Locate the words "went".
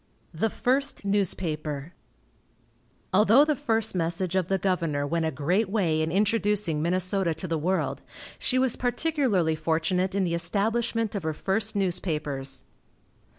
5.05-5.27